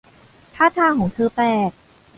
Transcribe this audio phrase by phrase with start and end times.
[0.55, 1.71] ท่าทางของเธอแปลก